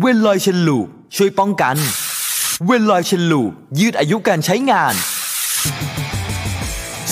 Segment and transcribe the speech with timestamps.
[0.00, 1.76] เวนลอย Chain Lube ช่วยป้องกัน
[2.66, 4.94] เวนลอย Chain Lube ยืดอายุการใช้งาน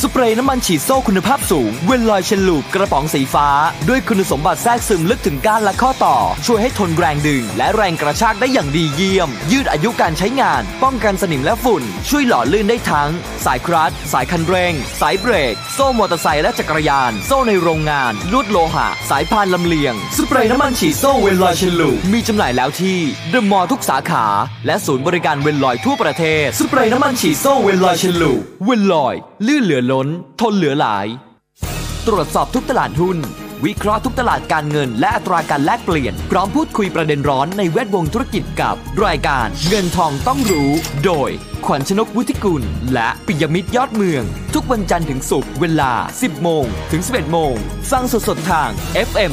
[0.05, 3.49] สเปรย์น้ำมันฉีดโซ่คุณภาพสูง เวนลอย Chain Lube กระป๋องสีฟ้า
[3.89, 13.11] ด้วยคุณสมบัติแทรกซึมลึกถึงก้านและข้อต่อ ช่วยให้ทนแรงดึง และแรงกระชากได้อย่างดีเยี่ยม ยืดอายุการใช้งาน ป้องกันสนิมและฝุ่น ช่วยหล่อลื่นได้ทั้ง
[13.45, 22.99] สายคลัตช์สายคันเร่ง สายเบรก โซ่มอเตอร์ไซค์และจักรยาน โซ่ในโรงงาน ลวดโลหะ สายพานลำเลียง สเปรย์น้ำมันฉีดโซ่เวนลอย Chain Lube มีจำหน่ายแล้วที่
[23.31, 24.27] เดอะมอลล์ทุกสาขา
[24.67, 29.15] และศูนย์บริการเวนลอยทั่วประเทศสเปรย์น้ำมันฉีดโซ่เวนลอย Chain Lube เวนลอย
[29.47, 30.09] ลื่นเหลือล้น
[30.41, 31.07] ทนเหลือหลาย
[32.07, 33.19] ตรวจสอบทุกตลาดหุ้น
[33.65, 38.75] วิเคราะห์ทุกตลาดการเงิน และอัตราการแลกเปลี่ยน พร้อมพูดคุยประเด็นร้อนในแวดวงธุรกิจกับ
[39.05, 40.71] รายการเงินทองต้องรู้
[41.05, 41.31] โดย
[41.67, 42.63] ขวัญชนกวุฒิกุล
[42.95, 44.23] และปิยมิตรยอดเมือง
[44.55, 47.55] ทุกวันจันทร์ถึงศุกร์เวลา 10 โมง ถึง 11 โมง
[47.91, 48.71] ฟังสดๆทาง
[49.09, 49.33] FM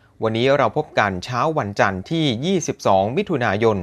[0.25, 3.77] วันนี้เราพบกันเช้าวันจันทร์ที่ 22 มิถุนายน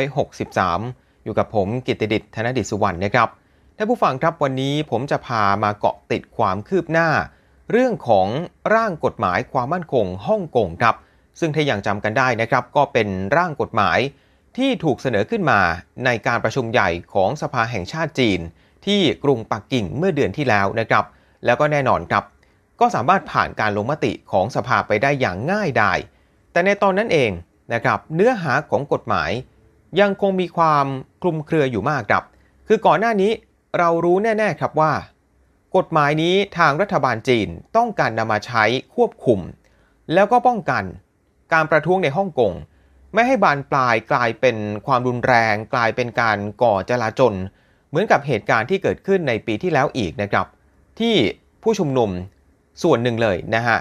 [0.00, 3.28] 2563 อยู่กับผมกิตติดิษฐ์ธนดิษฐ์สุวรรณนะครับ
[3.76, 7.08] ท่านผู้ฟังครับวันนี้ผมจะพามาเกาะติดความคืบหน้า
[7.70, 8.28] เรื่องของ
[8.74, 10.94] ร่างกฎหมายความมั่นคงฮ่องกงครับ
[11.40, 13.98] ซึ่งถ้ายังจำกันได้นะครับ ก็เป็นร่างกฎหมาย
[14.56, 15.60] ที่ถูกเสนอขึ้นมา
[16.04, 18.40] ในการประชุมใหญ่ของสภาแห่งชาติจีน
[18.86, 21.04] ที่กรุงปักกิ่งเมื่อเดือนที่แล้วนะครับ
[21.44, 22.24] แล้วก็แน่นอนครับ
[22.80, 25.98] ก็สามารถผ่านการลงมติของสภาไปได้อย่างง่ายดาย
[26.52, 27.30] แต่ในตอนนั้นเอง
[27.74, 29.30] นะครับเนื้อหาของกฎหมาย
[30.00, 30.86] ยังคงมีความ
[31.22, 32.24] คลุมเครืออยู่มากครับ
[32.68, 33.32] คือก่อนหน้านี้
[33.78, 34.92] เรารู้แน่ ๆ ครับว่า
[35.76, 39.40] กฎหมายนี้ทางรัฐบาลจีนต้องการนำมาใช้ควบคุม
[40.12, 40.84] แล้วก็ป้องกัน
[41.52, 42.52] การประท้วงในฮ่องกง
[43.14, 44.56] ไม่ให้บานปลายกลายเป็น
[44.86, 47.34] ความรุนแรง กลายเป็นการก่อจลาจล
[47.88, 50.46] เหมือนกับเหตุการณ์ที่เกิดขึ้นในปีที่แล้วอีกนะครับ
[51.00, 51.14] ที่
[51.62, 52.10] ผู้ชุมนุม
[52.82, 53.78] ส่วนหนึ่งเลยนะฮะ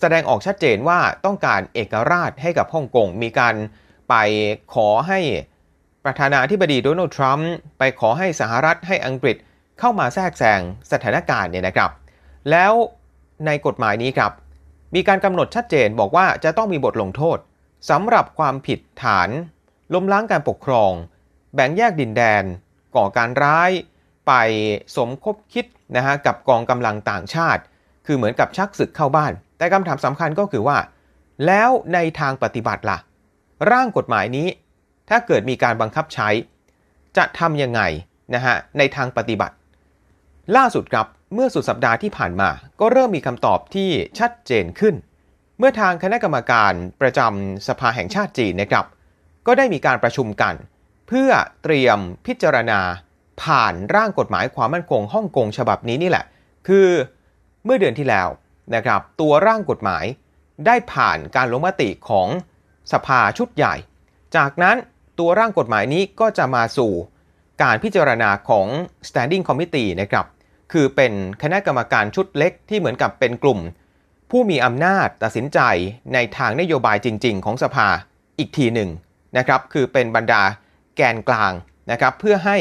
[0.00, 3.54] แสดงออกชัดเจนว่าต้องการเอกราชให้กับฮ่องกง มีการ
[4.08, 4.14] ไป
[4.74, 5.20] ขอให้
[6.04, 9.36] ประธานาธิบดีโดนัลด์ทรัมป์ไปขอให้สหรัฐให้อังกฤษ
[9.78, 10.60] เข้ามาแทรกแซง
[10.92, 11.90] สถานการณ์เนี่ยนะครับ
[12.50, 12.72] แล้ว
[13.46, 14.32] ในกฎหมายนี้ครับ
[14.94, 17.38] มีการกำหนดชัดเจนบอกว่าจะต้องมีบทลงโทษ
[17.90, 19.30] สำหรับความผิดฐาน
[19.94, 20.92] ล้มล้างการปกครอง
[21.54, 22.44] แบ่งแยกดินแดน
[22.96, 23.70] ก่อการร้าย
[24.26, 24.32] ไป
[24.96, 27.62] สมคบคิดนะฮะกับกองกำลังต่างชาติ
[28.06, 30.78] คือเหมือนกับชักศึกเข้าบ้าน แต่คำถามสำคัญก็คือว่า
[31.46, 32.98] แล้วในทางปฏิบัติล่ะ
[33.72, 34.48] ร่างกฎหมายนี้
[35.08, 36.28] ถ้าเกิดมีการบังคับใช้
[37.16, 37.80] จะทำยังไง
[38.34, 39.54] นะฮะในทางปฏิบัติ
[40.56, 42.50] ล่าสุดครับเมื่อสุดสัปดาห์ที่ผ่านมา
[42.80, 43.88] ก็เริ่มมีคำตอบที่
[44.18, 44.94] ชัดเจนขึ้น
[45.58, 48.86] เมื่อทางคณะกรรมการประจำสภาแห่งชาติจีนนะครับ
[49.46, 50.54] ก็ได้มีการประชุมกัน
[51.08, 51.30] เพื่อ
[51.62, 52.80] เตรียมพิจารณา
[53.42, 56.24] ผ่านร่างกฎหมายความมั่นคงฮ่องกงฉบับนี้นี่แหละ
[56.68, 56.88] คือ
[57.64, 58.28] เมื่อเดือนที่แล้ว
[58.74, 60.04] นะครับตัวร่างกฎหมาย
[60.66, 62.28] ได้ผ่านการลงมติของ
[62.92, 63.74] สภาชุดใหญ่
[64.36, 64.76] จากนั้น
[65.18, 66.92] ตัวร่างกฎหมายนี้ก็จะมาสู่
[67.62, 68.66] การพิจารณาของ
[69.08, 70.26] standing committee นะครับ
[70.72, 71.12] คือเป็น
[71.42, 73.60] คณะกรรมการชุดเล็กที่เหมือนกับเป็นกลุ่ม
[74.30, 75.58] ผู้มีอำนาจตัดสินใจ
[76.14, 77.88] ในทางนโยบายจริง ๆ ของสภา
[78.38, 78.90] อีกทีหนึ่ง
[79.36, 80.42] นะครับคือเป็นบรรดา
[80.96, 81.52] แกนกลาง
[81.90, 82.56] นะครับเพื่อให้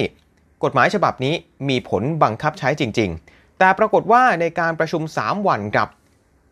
[0.64, 1.34] กฎหมายฉบับนี้
[1.70, 5.88] มีผลบังคับใช้จริง ๆ แต่ปรากฏว่าในการประชุม 3 วันกับ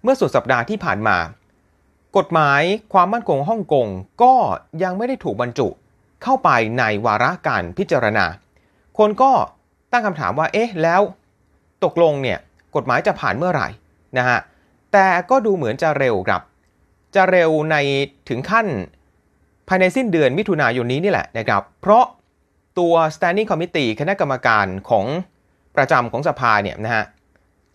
[0.04, 1.18] เมื่อสุดสัปดาห์ที่ผ่านมา
[2.18, 2.62] กฎหมาย
[2.94, 3.88] ความมั่นคงฮ่องกง
[4.24, 4.34] ก็
[4.84, 5.68] ยังไม่ได้ถูกบรรจุ
[6.24, 6.50] เข้าไป
[6.80, 8.26] ในวาระการพิจารณา
[8.98, 9.32] คนก็
[9.92, 11.02] ตั้งคำถามว่า เอ๊ะ แล้ว
[11.84, 12.40] ตกลงเนี่ย
[12.76, 13.68] กฎหมายจะผ่านเมื่อไหร่
[14.18, 14.40] นะฮะ
[14.94, 16.42] แต่ก็ดูเหมือนจะเร็วครับ
[17.16, 17.76] จะเร็วใน
[18.30, 18.68] ถึงขั้น
[19.68, 22.06] ภายในสิ้นเดือนมิถุนายนนี้นี่แหละนะครับ เพราะ
[22.80, 25.06] ตัว standing committee คณะกรรมการของ
[25.76, 27.06] ประจำของสภาเนี่ยนะฮะ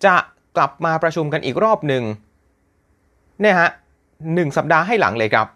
[0.05, 0.17] จะ
[0.57, 2.03] กลับมาประชุมกันอีกรอบหนึ่ง
[3.41, 3.71] เนี่ยฮะ
[4.35, 5.47] หนึ่งสัปดาห์ให้หลังเลยครับ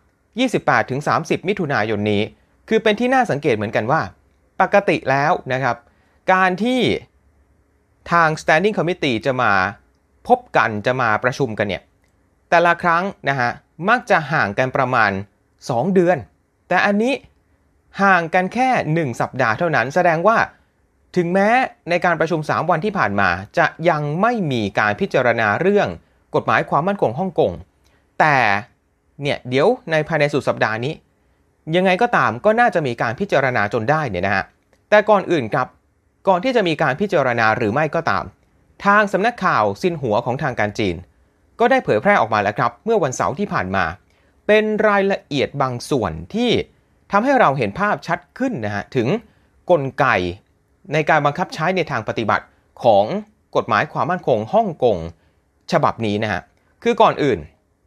[0.71, 2.23] 28-30 มิถุนายนนี้
[2.69, 4.01] คือเป็นที่น่าสังเกตเหมือนกันว่า
[4.61, 5.77] ปกติแล้วนะครับ
[6.33, 6.81] การที่
[8.13, 9.53] ทาง standing committee จะมา
[10.29, 11.83] พบกันจะมาประชุมกันเนี่ย
[12.51, 13.51] แต่ละครั้งนะฮะ
[13.89, 15.11] มักจะห่างกันประมาณ
[15.53, 16.19] 2 เดือน
[16.69, 17.15] แต่อันนี้
[18.03, 20.37] ห่างกันแค่ 1 สัปดาห์เท่านั้น แสดงว่า
[21.17, 21.49] ถึงแม้
[21.91, 25.89] ในการประชุม 3 วันที่ผ่านมา จะยังไม่มีการพิจารณาเรื่อง
[26.35, 27.53] กฎหมายความมั่นคงฮ่องกง
[28.21, 28.37] แต่
[29.23, 30.95] เนี่ยเดี๋ยวในภายในสุดสัปดาห์นี้
[31.77, 34.45] ยังไงก็ตามก็น่าจะมีการพิจารณาจนได้เนี่ยนะฮะ
[34.91, 35.67] แต่ก่อนอื่นครับ
[36.29, 38.25] ก่อนที่จะมีการพิจารณาหรือไม่ก็ตาม
[38.85, 40.97] ทางสำนักข่าวซินหัวของทางการจีน
[41.61, 43.85] ก็ได้เผยแพร่ออกมาแล้วครับ เมื่อวันเสาร์ที่ผ่านมา
[44.47, 46.51] เป็นรายละเอียดบางส่วนที่
[47.13, 49.09] ทำให้เราเห็นภาพชัดขึ้นนะฮะถึง
[49.71, 50.07] กลไก
[50.93, 52.45] ในการบังคับใช้ในทางปฏิบัติ
[52.83, 53.05] ของ
[53.57, 54.97] กฎหมายความมั่นคงฮ่องกง
[55.73, 56.43] ฉบับนี้นะฮะ
[56.83, 57.39] คือก่อนอื่น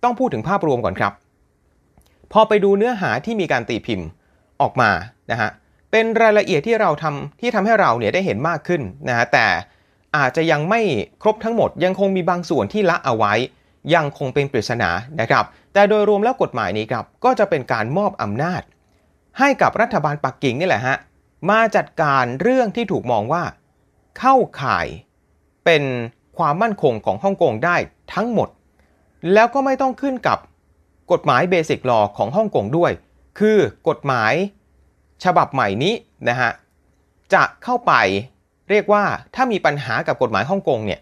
[0.03, 1.13] ต้องพูดถึงภาพรวมก่อนครับ
[2.31, 4.07] พอไปดูเนื้อหาที่มีการตีพิมพ์
[4.61, 4.91] ออกมา
[5.31, 5.50] นะฮะ
[5.91, 9.47] เป็นรายละเอียดที่เราทำที่ทำให้เราเนี่ยได้เห็นมากขึ้นนะฮะ แต่
[10.17, 10.81] อาจจะยังไม่
[11.21, 13.33] ครบทั้งหมด ยังคงมีบางส่วนที่ละเอาไว้
[13.95, 14.89] ยังคงเป็นปริศนา
[15.21, 18.61] นะครับ แต่โดยรวมแล้วกฎหมายนี้ครับก็จะเป็นการมอบอำนาจ
[19.39, 20.97] ให้กับรัฐบาลปักกิ่งนี่แหละฮะ
[21.50, 23.44] มาจัดการเรื่องที่ถูกมองว่า
[24.19, 24.88] เข้าข่าย
[25.66, 25.84] เป็น
[26.38, 27.75] ความมั่นคงของฮ่องกงได้
[28.13, 28.50] ทั้งหมด
[29.34, 30.38] แล้วก็ไม่ต้องขึ้นกับ
[31.12, 32.92] กฎหมายเบสิกลอของฮ่องกงด้วย
[33.40, 33.57] คือ
[33.90, 34.34] กฎหมาย
[35.24, 35.94] ฉบับใหม่นี้
[36.30, 36.51] นะฮะ
[37.34, 37.94] จะเข้าไป
[38.69, 39.04] เรียกว่า
[39.36, 41.00] ถ้ามีปัญหากับกฎหมายฮ่องกงเนี่ย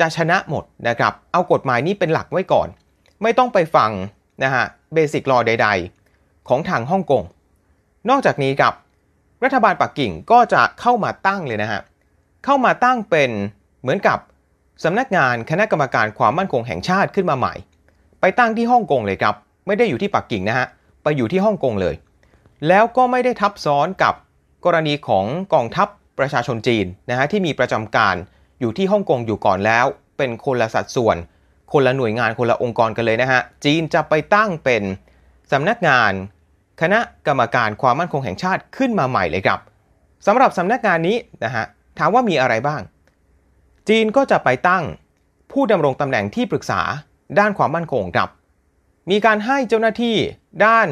[0.00, 2.68] จะชนะหมดนะครับเอากฎหมายนี้เป็นหลักไว้ก่อน
[3.22, 3.90] ไม่ต้องไปฟัง
[4.42, 4.64] นะฮะ
[4.94, 5.68] เบสิกลอใด
[6.08, 7.22] ๆ ของทางฮ่องกง
[8.10, 8.72] นอกจากนี้กับ
[9.44, 11.80] รัฐบาลปักกิ่งก็จะเข้ามาตั้งเลยนะฮะ
[12.44, 13.30] เข้ามาตั้งเป็น
[13.82, 14.18] เหมือนกับ
[14.84, 17.54] สำนักงานคณะกรรมการความมั่นคงแห่งชาติขึ้นมาใหม่
[18.20, 19.34] ไปตั้งที่ฮ่องกงเลยครับ
[19.66, 20.66] ไม่ได้อยู่ที่ปักกิ่งนะฮะ
[21.02, 21.94] ไปอยู่ที่ฮ่องกงเลย
[22.68, 24.14] แล้วก็ไม่ได้ทับซ้อนกับ
[24.64, 25.24] กรณีของ
[25.54, 28.16] กองทัพประชาชนจีนนะฮะที่มีประจำการ
[28.60, 29.86] อยู่ที่ฮ่องกงอยู่ก่อนแล้ว
[30.18, 31.16] เป็นคนละสัดส่วน
[31.72, 34.82] คนละหน่วยงานคนละองค์กรกันเลยนะฮะ จีนจะไปตั้งเป็น
[35.52, 36.12] สำนักงาน
[36.80, 39.60] คณะกรรมการความมั่นคงแห่งชาติขึ้นมาใหม่เลยครับ
[40.26, 41.64] สำหรับสำนักงานนี้นะฮะ
[41.98, 42.80] ถามว่ามีอะไรบ้าง
[43.88, 44.84] จีนก็จะไปตั้ง
[45.52, 46.80] ผู้ดำรงตำแหน่งที่ปรึกษา
[47.38, 48.28] ด้านความมั่นคงครับ
[49.10, 50.16] มีการให้เจ้าหน้าที่
[50.66, 50.88] ด้าน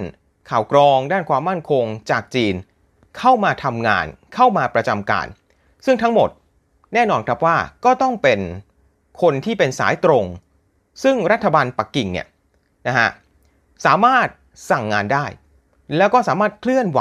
[0.51, 2.55] ข่าวกรอง ด้านความมั่นคงจากจีน
[3.19, 5.27] เข้ามาทำงานเข้ามาประจำการ
[5.87, 6.31] ซึ่งทั้งหมด
[6.95, 8.41] แน่นอนครับว่าก็ต้องเป็น
[9.23, 10.25] คนที่เป็นสายตรง
[11.03, 12.27] ซึ่งรัฐบาลปักกิ่งเนี่ย
[12.87, 13.09] นะฮะ
[13.87, 14.29] สามารถ
[14.71, 15.25] สั่งงานได้
[15.97, 17.01] แล้วก็สามารถเคลื่อนไหว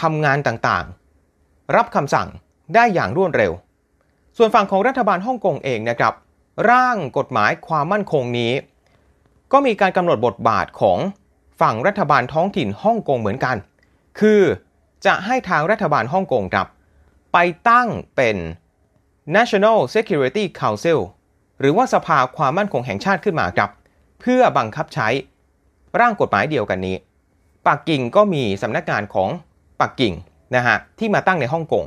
[0.00, 2.28] ทำงานต่างๆ รับคำสั่ง
[2.74, 3.52] ได้อย่างรวดเร็ว
[4.36, 6.14] ส่วนฝั่งของรัฐบาลฮ่องกงเองนะครับ
[6.70, 8.52] ร่างกฎหมายความมั่นคงนี้
[9.52, 10.98] ก็มีการกำหนดบทบาทของ
[11.60, 13.56] ฝั่งรัฐบาลท้องถิ่นฮ่องกงเหมือนกัน
[14.20, 14.42] คือ
[15.06, 16.66] จะให้ทางรัฐบาลฮ่องกงครับ
[17.32, 17.38] ไป
[17.68, 18.36] ตั้งเป็น
[19.36, 21.00] National Security Council
[21.60, 23.70] หรือว่าสภาความมั่นคงแห่งชาติขึ้นมาครับ
[24.20, 25.08] เพื่อบังคับใช้
[26.00, 26.96] ร่างกฎหมายเดียวกันนี้
[27.68, 29.28] ปักกิ่งก็มีสำนักงานของ
[29.80, 30.14] ปักกิ่ง
[30.56, 31.84] นะฮะที่มาตั้งในฮ่องกง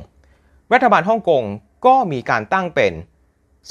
[0.72, 1.42] รัฐบาลฮ่องกง
[1.86, 2.92] ก็มีการตั้งเป็น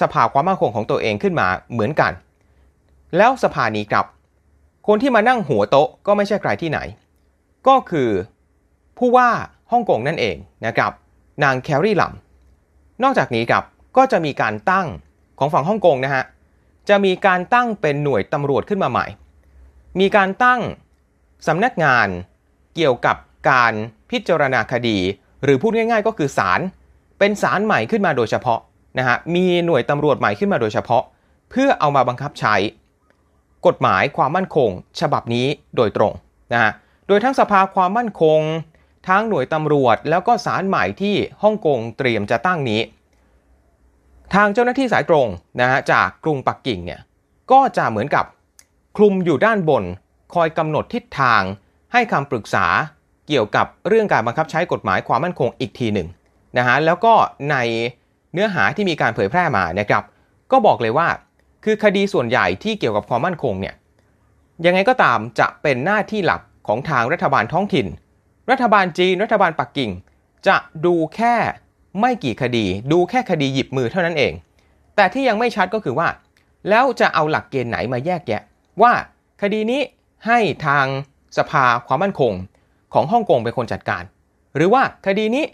[0.02, 2.12] สภาความมั่นคงของตัวเองขึ้นมาเหมือนกัน
[3.18, 4.06] แล้วสภานี้ครับ
[4.88, 6.80] คนที่มานั่งหัวโต๊ะก็ไม่ใช่ใครที่ไหน
[7.68, 8.10] ก็คือ
[8.98, 9.30] ผู้ว่า
[9.72, 10.92] ฮ่องกงนั่นเองนะครับ
[11.44, 12.14] นางแคร์รี่ลัม
[13.04, 13.64] นอกจากนี้ครับ
[13.98, 14.88] ก็จะมีการตั้ง
[15.40, 16.24] ของฝั่งฮ่องกงนะฮะ
[16.90, 19.06] จะมีการตั้งเป็นหน่วยตำรวจขึ้นมาใหม่
[20.00, 20.62] มีการตั้ง
[21.48, 22.08] สำนักงาน
[22.76, 23.18] เกี่ยวกับ
[23.50, 23.74] การ
[24.12, 24.98] พิจารณาคดี
[25.44, 26.60] หรือพูดง่าย ๆ ก็คือศาล
[27.20, 28.60] เป็นศาลใหม่ขึ้นมาโดยเฉพาะ
[28.98, 31.04] นะฮะมีหน่วยตำรวจใหม่ขึ้นมาโดยเฉพาะ
[31.50, 32.56] เพื่อเอามาบังคับใช้
[33.68, 34.70] กฎหมายความมั่นคง
[35.00, 36.14] ฉบับนี้โดยตรง
[36.54, 36.72] นะฮะ
[37.08, 38.40] โดยทั้งสภาความมั่นคง
[39.10, 42.82] ทั้งหน่วยตำรวจ แล้วก็ศาลใหม่ที่ฮ่องกงเตรียมจะตั้งนี้
[44.34, 45.28] ทางเจ้าหน้าที่สายตรง
[45.62, 47.02] นะฮะจากกรุงปักกิ่งเนี่ย
[47.52, 48.26] ก็จะเหมือนกับ
[48.98, 49.84] คลุมอยู่ด้านบน
[50.34, 51.42] คอยกำหนดทิศทาง
[51.94, 52.66] ให้คำปรึกษา
[53.28, 56.08] เกี่ยวกับเรื่องการบังคับใช้กฎหมายความมั่นคงอีกทีหนึ่ง
[56.58, 57.14] นะฮะแล้วก็
[57.52, 57.56] ใน
[58.34, 60.04] เนื้อหาที่มีการเผยแพร่มานะครับ
[60.52, 61.08] ก็บอกเลยว่า
[61.64, 63.76] คือคดีส่วนใหญ่ที่เกี่ยวกับความมั่นคงเนี่ย
[64.66, 67.88] ยังไงก็ตามจะเป็นหน้าที่หลักของทางรัฐบาลท้องถิ่น
[68.52, 69.92] รัฐบาลจีน รัฐบาลปักกิ่ง
[70.48, 71.36] จะดูแค่
[72.00, 74.34] ไม่กี่คดี ดูแค่คดีหยิบมือเท่านั้นเอง
[74.96, 76.08] แต่ที่ยังไม่ชัดก็คือว่า
[76.70, 78.42] แล้วจะเอาหลักเกณฑ์ไหนมาแยกแยะ
[78.82, 78.94] ว่า
[79.42, 79.82] คดีนี้
[80.28, 80.86] ให้ทาง
[81.38, 82.34] สภาความมั่นคง
[82.94, 84.04] ของฮ่องกงเป็นคนจัดการ
[84.56, 85.46] หรือว่าคดีนี้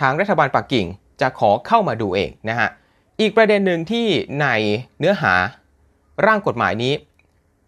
[0.00, 0.86] ทางรัฐบาลปักกิ่ง
[1.20, 2.68] จะขอเข้ามาดูเองนะฮะ
[3.20, 4.06] อีกประเด็นหนึ่งที่
[4.40, 4.46] ใน
[4.98, 5.32] เนื้อหา
[6.26, 6.94] ร่างกฎหมายนี้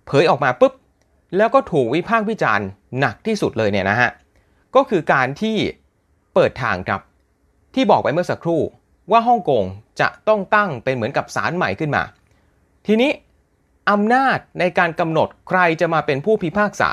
[0.06, 0.72] เผยออกมาปุ๊บ
[1.36, 2.66] แล้วก็ถูกวิพากษ์วิจารณ์
[2.98, 4.10] หนักที่สุดเลยเนี่ยนะฮะ
[4.74, 5.56] ก็คือการที่
[6.34, 7.00] เปิดทางครับ
[7.74, 8.62] ที่บอกไปเมื่อสักครู่
[9.10, 9.64] ว่าฮ่องกง
[10.00, 12.02] จะต้องตั้งเป็นเหมือนกับศาลใหม่ขึ้นมา
[12.86, 13.10] ทีนี้
[13.90, 16.90] อำนาจในการกำหนดใครจะมาเป็นผู้พิพากษา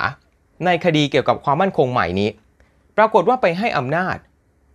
[0.65, 2.29] ในคดีเกี่ยวกับความมั่นคงใหม่นี้
[2.98, 4.15] ปรากฏว่าไปให้อำนาจ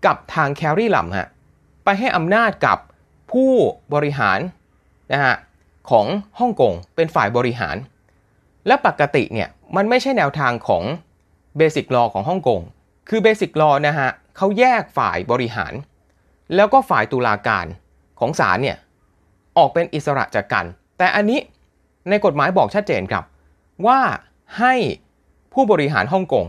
[0.06, 1.28] กับทางแครี่ลัมฮะ
[1.84, 2.78] ไปให้อำนาจกับ
[3.32, 3.52] ผู้
[3.94, 4.38] บริหาร
[5.12, 5.34] นะฮะ
[5.90, 6.06] ของ
[6.38, 7.76] ฮ่องกงเป็นฝ่ายบริหาร
[8.66, 10.84] และปกติเนี่ยมันไม่ใช่แนวทางของ
[11.56, 12.60] เบสิกลอของฮ่องกง
[13.08, 15.72] คือเบสิกลอนะฮะเขาแยกฝ่ายบริหาร
[16.54, 17.66] แล้วก็ฝ่ายตุลาการ
[18.20, 18.76] ของศาลเนี่ย
[19.58, 20.64] ออกเป็นอิสระจากกัน
[20.98, 21.40] แต่อันนี้
[22.08, 23.24] ในกฎหมายบอกชัดเจนครับ
[23.86, 24.00] ว่า
[24.58, 24.74] ให้
[25.52, 26.46] ผู้บริหารฮ่องกง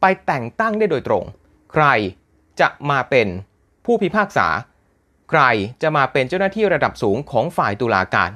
[0.00, 1.24] ไปแต่งตั้งได้โดยตรง
[1.72, 1.84] ใคร
[2.60, 3.28] จะมาเป็น
[3.84, 4.46] ผู้พิพากษา
[5.30, 5.42] ใคร
[5.82, 8.30] จะมาเป็นเจ้าหน้าที่ระดับสูงของฝ่ายตุลาการ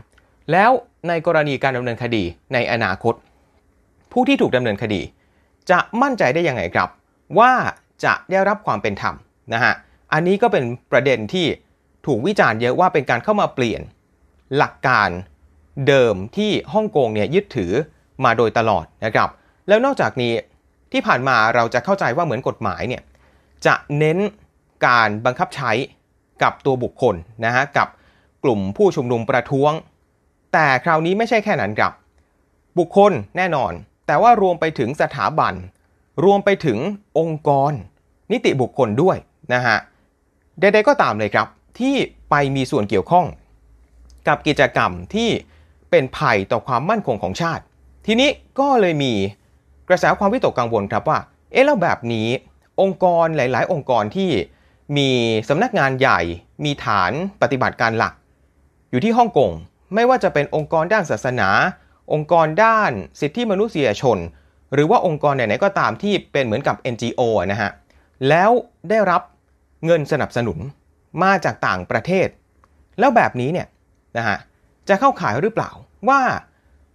[0.53, 0.71] แล้ว
[1.09, 3.15] ในกรณีการดำเนินคดีในอนาคต
[4.13, 5.01] ผู้ที่ถูกดำเนินคดี
[5.71, 6.89] จะมั่นใจได้ยังไงครับ
[7.39, 7.53] ว่า
[8.05, 9.15] จะได้รับความเป็นธรรม
[9.55, 9.75] นะฮะ
[10.13, 11.47] อันนี้ก็เป็นประเด็นที่
[12.07, 13.81] ถูกวิจารณ์เยอะว่าเป็นการเข้ามาเปลี่ยน
[14.57, 15.09] หลักการ
[15.89, 17.73] เดิมที่ฮ่องกงเนี่ยยึดถือ
[18.25, 19.29] มาโดยตลอดนะครับ
[19.69, 20.35] แล้วนอกจากนี้
[20.93, 23.03] ที่ผ่านมาเราจะเข้าใจว่าเหมือนกฎหมายเนี่ย
[23.67, 24.19] จะเน้น
[24.87, 25.71] การบังคับใช้
[26.43, 27.15] กับตัวบุคคล
[27.45, 27.89] นะฮะกับ
[28.45, 29.73] กลุ่มผู้ชุมนุมประท้วง
[30.53, 31.93] แต่คราวนี้ไม่ใช่แค่นั้นครับ
[32.79, 33.73] บุคคลแน่นอน
[34.07, 35.55] แต่ว่ารวมไปถึงสถาบัน
[36.25, 36.79] รวมไปถึง
[37.19, 37.73] องค์กร
[38.33, 39.17] นิติบุคคลด้วย
[39.55, 39.77] นะฮะ
[40.61, 41.47] ใดๆก็ตามเลยครับ
[41.79, 41.95] ที่
[42.31, 43.27] ไปมีส่วนเกี่ยวข้อง
[44.29, 45.31] กับกิจกรรมที่
[45.95, 47.63] เป็นภัยต่อความมั่นคงของชาติ
[48.07, 49.13] ทีนี้ก็เลยมี
[49.89, 51.19] กระแสความวิตกกังวลครับว่า
[51.53, 52.29] เอ๊ะแล้วแบบนี้
[52.81, 54.31] องค์กรหลาย ๆ องค์กรที่
[54.97, 55.11] มี
[55.49, 56.21] สำนักงานใหญ่
[56.65, 58.15] มีฐานปฏิบัติการหลัก
[58.91, 59.51] อยู่ที่ฮ่องกง
[59.95, 61.49] ไม่ว่าจะเป็นองค์กรด้านศาสนา
[62.13, 64.19] องค์กรด้านสิทธิมนุษยชน
[64.73, 67.21] หรือว่าองค์กรไหน ๆ ก็ตามที่เป็นเหมือนกับ NGO
[67.53, 67.71] นะฮะ
[68.29, 68.51] แล้ว
[68.91, 69.23] ได้รับ
[69.85, 70.59] เงินสนับสนุน
[71.23, 72.29] มาจากต่างประเทศ
[72.99, 73.67] แล้วแบบนี้เนี่ย
[74.19, 74.39] นะฮะ
[74.89, 75.71] จะเข้าขายหรือเปล่า
[76.11, 76.23] ว่า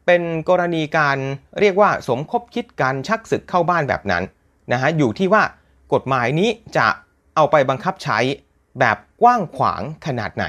[0.05, 1.17] เป็นกรณีการ
[1.59, 4.23] เรียกว่าสมคบคิดการชักศึกเข้าบ้านแบบนั้น
[4.71, 5.43] นะฮะอยู่ที่ว่า
[5.93, 6.87] กฎหมายนี้จะ
[7.35, 8.19] เอาไปบังคับใช้
[8.79, 10.45] แบบกว้างขวางขนาดไหน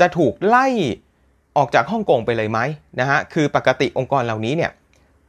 [0.00, 0.66] จะถูกไล่
[1.56, 2.58] ออกจากฮ่องกงไปเลยไหม
[3.00, 4.70] นะฮะคือปกติองค์กรเหล่านี้เนี่ย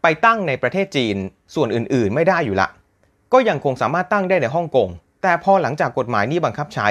[0.01, 1.15] ไปตั้งในประเทศจีน
[1.55, 2.67] ส่วนอื่นๆ ไม่ได้อยู่ละ
[3.33, 4.89] ก็ยังคงสามารถตั้งได้ในฮ่องกง
[5.21, 6.87] แต่พอหลังจากกฎหมายนี้บังคับใช้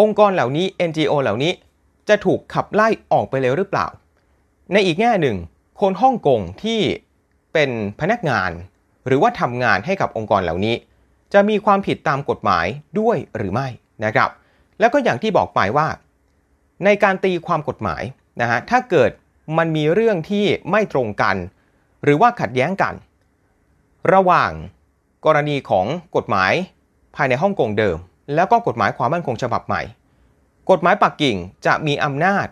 [0.00, 1.52] องค์กรเหล่านี้ NGO เหล่านี้
[2.08, 3.86] จะถูกขับไล่ออกไปเลยหรือเปล่า
[4.72, 5.36] ในอีกแง่หนึ่ง
[5.80, 6.80] คนฮ่องกงที่
[7.52, 7.70] เป็น
[8.00, 8.50] พนักงาน
[9.06, 10.74] หรือว่าทำงานให้กับองค์กรเหล่านี้
[11.32, 12.66] จะมีความผิดตามกฎหมาย
[13.00, 13.68] ด้วยหรือไม่
[14.04, 14.30] นะครับ
[14.80, 15.88] แล้วก็อย่างที่บอกไปว่า
[16.84, 18.02] ในการตีความกฎหมาย
[18.40, 19.10] นะฮะถ้าเกิด
[19.58, 21.36] มันมีเรื่องที่ไม่ตรงกัน
[22.04, 22.94] หรือว่าขัดแย้งกัน
[24.12, 24.52] ระหว่าง
[25.26, 26.52] กรณีของกฎหมาย
[27.16, 27.98] ภายในฮ่องกงเดิม
[28.34, 29.82] แล้วก็กฎหมายความมั่นคงฉบับใหม่
[30.70, 32.46] กฎหมายปักกิ่งจะมีอำนาจ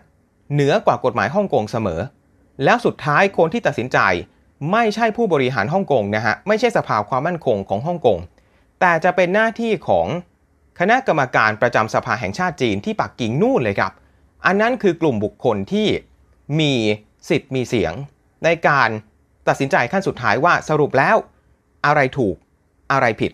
[0.53, 2.01] เหนือกว่ากฎหมายฮ่องกงเสมอ
[2.63, 3.99] แล้วสุดท้ายคนที่ตัดสินใจ
[4.71, 8.19] ไม่ใช่ผู้บริหารฮ่องกงนะฮะไม่ใช่สภาความมั่นคงของฮ่องกง
[8.79, 10.07] แต่จะเป็นหน้าที่ของ
[10.79, 13.93] คณะกรรมการประจำสภาแห่งชาติจีนที่ปักกิ่งนู่นเลยครับ
[14.45, 15.87] อันนั้นคือกลุ่มบุคคลที่
[16.59, 16.73] มี
[17.29, 17.93] สิทธิ์มีเสียง
[18.43, 18.89] ในการ
[19.47, 21.17] ตัดสินใจขั้นสุดท้ายว่าสรุปแล้ว
[21.85, 22.35] อะไรถูก
[22.91, 23.31] อะไรผิด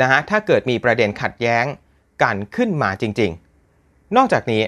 [0.00, 1.64] นะฮะถ้าเกิดมีประเด็นขัดแย้ง
[2.22, 3.30] กันขึ้นมาจริง
[3.74, 4.62] ๆ นอกจากนี้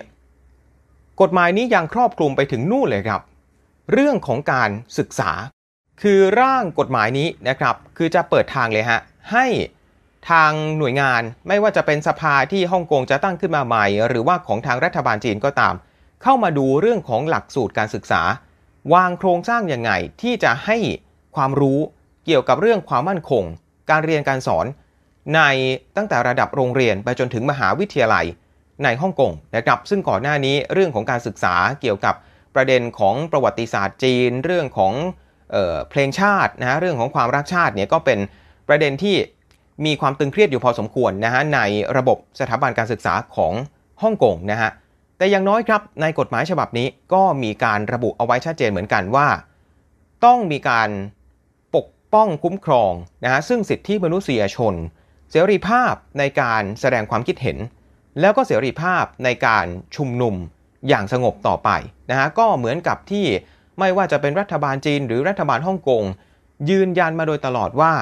[1.23, 3.21] กฎหมายนี้ยังครอบคลุมไปถึงนู่นเลยครับ
[3.93, 5.31] เรื่องของการศึกษา
[6.03, 9.01] คือร่างกฎหมายนี้นะครับ คือจะเปิดทางเลยฮะ
[9.33, 9.47] ให้
[10.31, 15.75] ทางหน่วยงานไม่ว่าจะเป็นสภาที่ฮ่องกงจะตั้งขึ้นมาใหม่ หรือว่าของทางรัฐบาลจีนก็ตาม
[16.23, 18.23] เข้ามาดูเรื่องของหลักสูตรการศึกษา
[18.95, 19.91] วางโครงสร้างยังไง
[20.23, 20.77] ที่จะให้
[21.37, 21.79] ความรู้
[22.25, 23.45] เกี่ยวกับเรื่องความมั่นคง
[23.91, 24.67] การเรียนการสอน
[25.35, 25.41] ใน
[25.97, 28.27] ตั้งแต่ระดับโรงเรียนไปจนถึงมหาวิทยาลัย
[28.85, 32.15] ในฮ่องกงนะครับซึ่งก่อนหน้านี้เรื่องของการศึกษาเกี่ยวกับ
[32.55, 34.93] ประเด็นของประวัติศาสตร์จีน เรื่องของ
[35.53, 38.19] เออเพลงชาตินะเรื่องของความรักชาติเนี่ยก็เป็น
[38.69, 39.17] ประเด็นที่
[39.87, 41.61] มีความตึงเครียดอยู่พอสมควรนะฮะใน
[41.97, 43.53] ระบบสถาบันการศึกษาของ
[44.03, 44.71] ฮ่องกงนะฮะ
[45.19, 49.29] แต่อย่างน้อยครับในกฎหมายฉบับนี้ก็มีการระบุเอาไว้ชัดเจนเหมือนกันว่า
[50.25, 50.89] ต้องมีการ
[51.77, 52.93] ปกป้องคุ้มครอง
[53.25, 54.75] นะฮะซึ่งสิทธิมนุษยชน
[55.31, 57.59] เสรีภาพในการแสดงความคิดเห็น
[58.21, 59.67] แล้วก็เสรีภาพในการ
[59.97, 60.35] ชุมนุม
[60.89, 61.71] อย่างสงบต่อไป
[62.11, 63.27] นะฮะก็เหมือนกับที่
[63.79, 66.03] ไม่ว่าจะเป็นรัฐบาลจีนหรือรัฐบาลฮ่องกง
[66.71, 67.93] ยืนยันมาโดยตลอดว่า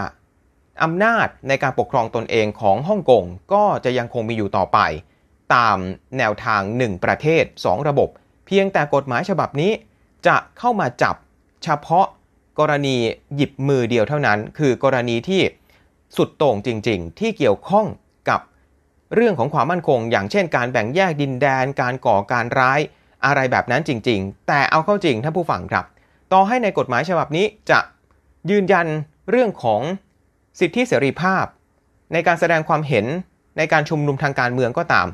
[0.82, 4.78] อำนาจในการปกครองตนเองของฮ่องกงก็จะยังคงมีอยู่ต่อไป
[5.54, 5.76] ตาม
[6.18, 8.08] แนวทาง 1 ประเทศ 2 ระบบ
[8.46, 9.72] เพียงแต่กฎหมายฉบับนี้
[10.26, 11.16] จะเข้ามาจับ
[11.64, 12.06] เฉพาะ
[12.58, 12.96] กรณี
[13.34, 15.42] หยิบมือเดียวเท่านั้น คือกรณีที่
[16.16, 17.86] สุดโต่งจริง ๆ ที่เกี่ยวข้อง
[19.14, 22.80] เรื่องของความมั่นคง อย่างเช่นการแบ่งแยกดินแดน การก่อการร้าย
[23.26, 25.84] อะไรแบบนั้นจริง ๆ แต่เอาเข้าจริงท่านผู้ฟังครับ
[26.32, 27.78] ต่อให้ในกฎหมายฉบับนี้จะ
[28.50, 28.86] ยืนยัน
[29.30, 29.80] เรื่องของ
[30.60, 31.44] สิทธิเสรีภาพ
[32.12, 33.06] ในการแสดงความเห็น
[33.58, 35.06] ในการชุมนุมทางการเมืองก็ตาม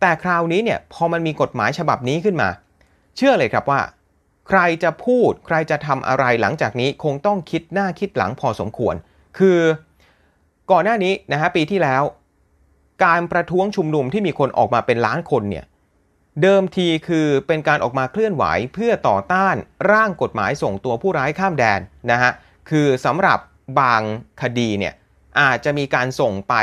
[0.00, 2.48] แต่คราวนี้เนี่ยพอมันมีกฎหมายฉบับนี้ขึ้นมา
[3.16, 3.80] เชื่อเลยครับว่า
[4.48, 8.94] ใครจะพูดใครจะทำอะไรหลังจากนี้คงต้องคิดหน้าคิดหลังพอสมควร
[9.38, 9.58] คือ
[10.70, 12.02] ก่อนหน้านี้นะฮะปีที่แล้ว
[13.04, 15.64] การประท้วงชุมนุมที่มีคนออกมาเป็นล้านคนเนี่ย
[16.42, 19.56] เดิมทีคือเป็นการออกมาเคลื่อนไหวเพื่อต่อต้าน
[19.92, 22.32] ร่างกฎหมายส่งตัวผู้ร้ายข้ามแดนนะฮะ
[22.70, 23.38] คือสำหรับ
[23.80, 24.02] บาง
[24.42, 24.94] คดีเนี่ย
[25.40, 26.54] อาจจะมีการส่งไป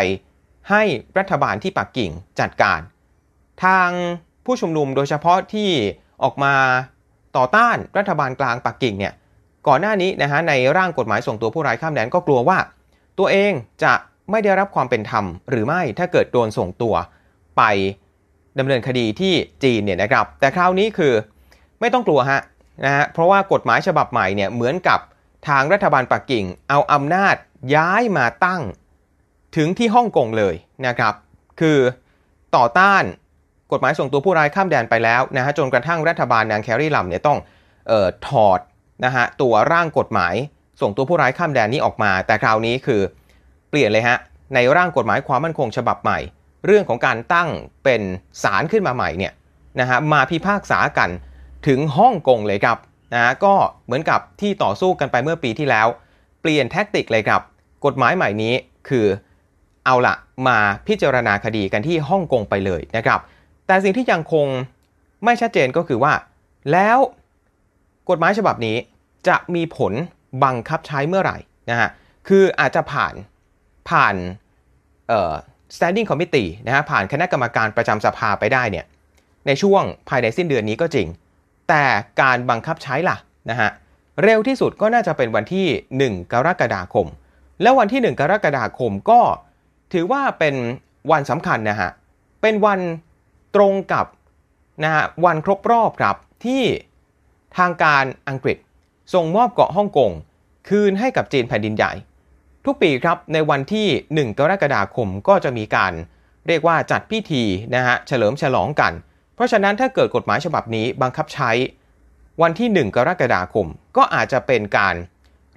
[0.70, 0.84] ให้
[1.18, 2.80] รัฐบาลที่ปักกิ่งจัดการ
[3.64, 3.90] ทาง
[4.46, 5.70] ผู้ชุมนุมโดยเฉพาะที่
[6.24, 6.56] ออกมา
[7.38, 9.14] ต่อต้านรัฐบาลกลางปักกิ่งเนี่ย
[9.68, 12.58] ก่อนหน้านี้นะฮะในร่างกฎหมายส่งตัวผู้ร้ายข้ามแดนก็กลัวว่า
[13.20, 13.52] ตัวเอง
[13.84, 13.94] จะ
[14.32, 16.96] ไม่ได้รับความเป็นธรรม หรือไม่ถ้าเกิดโดนส่งตัว
[17.58, 17.64] ไป
[18.60, 21.14] ดำเนินคดีที่จีนเนี่ยนะครับ แต่คราวนี้คือ
[21.80, 22.42] ไม่ต้องกลัวฮะ
[22.86, 25.00] นะฮะเพราะว่ากฎหมายฉบับใหม่เนี่ยเหมือนกับ
[25.48, 27.36] ทางรัฐบาลปักกิ่ง เอาอำนาจ
[27.76, 28.62] ย้ายมาตั้ง
[29.56, 30.56] ถึงที่ฮ่องกงเลย
[30.88, 31.14] นะครับ
[31.60, 31.80] คือ
[32.56, 33.04] ต่อต้าน
[33.72, 37.40] กฎหมายส่งตัวผู้ร้ายข้ามแดนไปแล้วนะฮะจนกระทั่งรัฐบาลนางแคร์รี่ลัมเนี่ยต้อง
[37.92, 38.60] ออถอด
[39.06, 40.36] นะฮะตัวร่างกฎหมาย
[40.82, 43.02] ส่งตัวผู้ร้ายข้ามแดนนี้ออกมา แต่คราวนี้คือ
[43.76, 44.18] ปลี่ยนเลยฮะ
[44.56, 46.20] ในร่างกฎหมายความมั่นคงฉบับใหม่
[46.66, 47.50] เรื่องของการตั้ง
[47.84, 48.02] เป็น
[48.44, 49.34] ศาลขึ้นมาใหม่เนี่ย
[49.80, 51.10] นะฮะมาพิพากษากัน
[51.68, 52.78] ถึงฮ่องกงเลยครับ
[53.14, 53.54] นะก็
[53.86, 55.88] เหมือนกับที่ต่อสู้กันไปเมื่อปีที่แล้ว
[56.42, 57.42] เปลี่ยนแท็กติกเลยครับ
[57.86, 58.54] กฎหมายใหม่นี้
[58.90, 59.06] คือ
[59.86, 60.16] เอาละ
[60.48, 60.58] มา
[60.88, 63.20] พิจารณาคดีกันที่ฮ่องกงไปเลยนะครับ
[63.68, 64.48] แต่สิ่งที่ยังคง
[65.24, 66.14] ไม่ชัดเจนก็คือว่า
[66.72, 66.98] แล้ว
[68.10, 68.78] กฎหมายฉบับนี้
[69.28, 69.94] จะมีผล
[70.44, 71.38] บังคับใช้เมื่อไหร่
[71.70, 71.90] นะฮะ
[72.28, 73.14] คืออาจจะผ่าน
[73.90, 74.16] ผ่าน
[75.08, 75.34] เอ่อ
[75.76, 78.86] standing committee นะฮะผ่านคณะกรรมการประจำสภาไปได้เนี่ย
[79.48, 81.08] ในช่วงภายในสิ้นเดือนนี้ก็จริง
[81.70, 81.84] แต่
[82.22, 83.18] การบังคับใช้ล่ะ
[83.50, 83.70] นะฮะ
[84.24, 87.08] เร็วที่สุดก็น่าจะเป็นวันที่ 1 กรกฎาคม
[87.62, 89.22] แล้ววันที่ 1 กรกฎาคมก็
[89.94, 90.56] ถือว่าเป็น
[91.12, 91.90] วันสำคัญนะฮะ
[92.42, 92.80] เป็นวัน
[93.56, 94.06] ตรงกับ
[94.84, 96.64] นะฮะวันครบรอบครับที่
[97.58, 98.58] ทางการอังกฤษ
[99.14, 100.12] ส่งมอบเกาะฮ่องกง
[100.70, 101.92] คืนให้กับจีนแผ่นดินใหญ่
[102.66, 105.94] ทุกปีครับในวันที่ 1 กรกฎาคมก็จะมีการ
[106.48, 107.44] เรียกว่าจัดพิธี
[107.76, 108.94] นะฮะเฉลิมฉลองกัน
[109.36, 111.52] เพราะฉะนั้นถ้าเกิดกฎหมายฉบับนี้บังคับใช้
[112.42, 114.96] วันที่ 1 กรกฎาคมก็อาจจะเป็นการ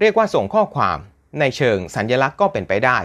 [0.00, 0.98] เรียกว่าส่งข้อความ
[1.40, 2.98] ในเชิงสัญญลักษณ์ก็เป็นไปได้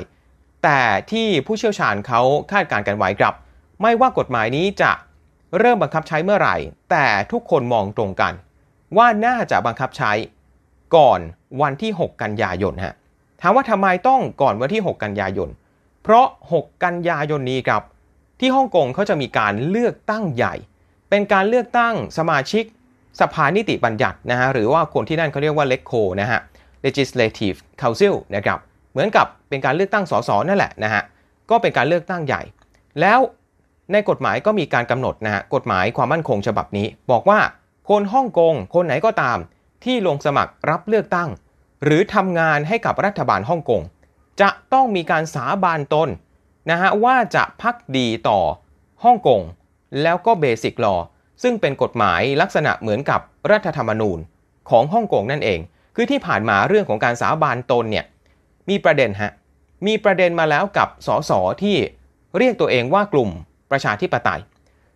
[0.64, 3.34] แต่ที่ผู้เชี่ยวชาญเขาคาดการณ์กันไว้ครับ
[3.82, 4.92] ไม่ว่ากฎหมายนี้จะ
[5.60, 6.56] เริ่มบังคับใช้เมื่อไหร่
[6.92, 8.34] แต่ทุกคนมองตรงกัน
[8.98, 10.12] ว่าน่าจะบังคับใช้
[10.96, 11.20] ก่อน
[11.62, 12.96] วันที่ 6 กันยายนฮะ
[13.46, 15.50] ถามว่าทำไมต้องก่อนวันที่ 6 กันยายน
[16.04, 17.82] เพราะ 6 กันยายนนี้ครับ
[18.40, 20.56] ที่ฮ่องกงเขาจะมีการเลือกตั้งใหญ่
[21.10, 22.64] เป็นการเลือกตั้งสมาชิก
[23.22, 26.40] สภานิติบัญญัตินะฮะหรือว่าคนที่นั่นเขาเรียกว่า LECO นะฮะ
[26.86, 28.60] Legislative Council นะครับ
[28.92, 31.04] เหมือนกับเป็นการเลือกตั้งสสนั่นแหละนะฮะ
[31.50, 32.42] ก็เป็นการเลือกตั้งใหญ่
[33.02, 33.20] แล้ว
[33.92, 37.40] ในกฎหมายก็มีการกำหนดนะฮะกฎหมายความมั่นคงฉบับนี้ บอกว่า
[37.90, 39.38] คนฮ่องกงคนไหนก็ตาม
[39.84, 41.30] ที่ลงสมัครรับเลือกตั้ง
[41.84, 43.82] หรือทำงานให้กับรัฐบาลฮ่องกง
[44.42, 46.10] จะต้องมีการสาบานตน
[46.70, 48.40] นะฮะว่าจะพักดีต่อ
[49.04, 49.42] ฮ่องกง
[50.02, 50.96] แล้วก็เบสิกลอ
[51.44, 54.20] ซึ่งเป็นกฎหมายลักษณะเหมือนกับรัฐธรรมนูญ
[54.70, 55.60] ของฮ่องกงนั่นเอง
[55.96, 58.06] คือที่ผ่านมาเรื่องของการสาบานตนเนี่ย
[58.70, 59.32] มีประเด็นฮะ
[59.88, 61.32] มีประเด็นมาแล้วกับสส
[61.64, 61.78] ที่
[62.38, 63.30] เรียกตัวเองว่ากลุ่ม
[63.72, 64.42] ประชาธิปไตย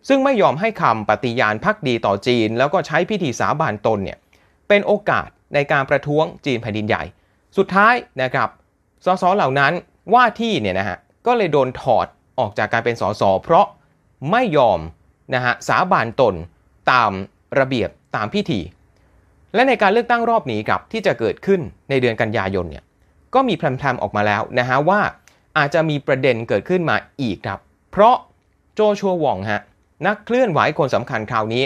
[0.08, 4.18] ซึ่งไม่ยอมให้คำปฏิญาณพักดีต่อจีน แล้วก็ใช้พิธีสาบานตนเนี่ย
[4.68, 7.02] เป็นโอกาส ในการประท้วงจีนแผ่นดินใหญ่
[7.56, 8.48] สุดท้ายนะครับ
[9.04, 9.72] สสเหล่านั้น
[10.14, 12.06] ว่าที่เนี่ยนะฮะก็เลยโดนถอด
[12.38, 13.66] ออกจากการเป็นสสเพราะ
[14.30, 14.80] ไม่ยอม
[15.34, 16.34] นะฮะสาบานตน
[16.92, 17.10] ตาม
[17.58, 18.60] ระเบียบตามพิธี
[19.54, 22.84] และในการเลือกตั้งรอบนี้ครับที่จะเกิดขึ้นในเดือนกันยายนเนี่ย
[23.34, 25.00] ก็มีแพรมๆออกมาแล้วนะฮะว่า
[25.58, 27.58] อาจจะมีประเด็นเกิดขึ้นมาอีกครับ
[27.90, 28.16] เพราะ
[28.74, 29.60] โจชัววองฮะ
[30.06, 31.64] นักเคลื่อนไหวคนสำคัญคราวนี้